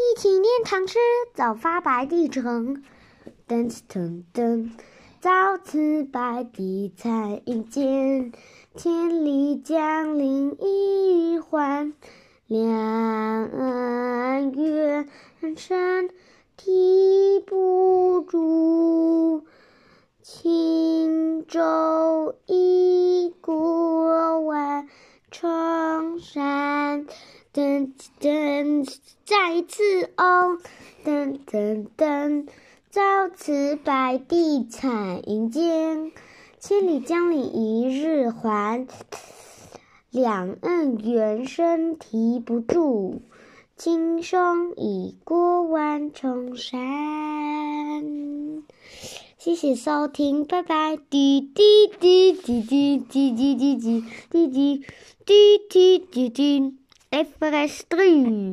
[0.00, 0.96] 一起念唐诗，
[1.34, 2.84] 早发白帝城。
[3.48, 4.70] 噔噔噔，
[5.20, 8.32] 早辞白帝彩云间。
[8.76, 11.92] 千里江陵一日还，
[12.46, 15.08] 两岸猿
[15.56, 16.08] 声
[16.56, 19.44] 啼不住。
[20.22, 24.88] 轻舟已过万
[25.32, 27.04] 重山。
[27.52, 28.88] 噔噔，
[29.50, 30.58] 再次哦，
[31.06, 32.46] 噔噔噔，
[32.90, 36.12] 朝辞白帝彩云间，
[36.60, 38.86] 千里江陵一日还，
[40.10, 43.22] 两岸猿声啼不住，
[43.74, 44.38] 轻舟
[44.76, 46.76] 已过万重山。
[49.38, 50.98] 谢谢收听，拜拜。
[51.08, 54.84] 滴滴滴滴滴滴滴滴滴滴滴
[55.24, 56.74] 滴滴滴滴。
[57.10, 58.52] F3